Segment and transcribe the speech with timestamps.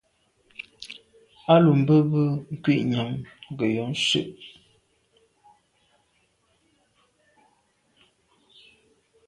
[1.53, 2.21] A lo be be
[2.61, 3.11] kwinyàm
[3.57, 4.23] ke yon nse’e.